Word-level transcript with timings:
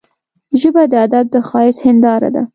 ژبه 0.59 0.83
د 0.91 0.93
ادب 1.05 1.25
د 1.33 1.35
ښايست 1.47 1.81
هنداره 1.87 2.29
ده 2.35 2.43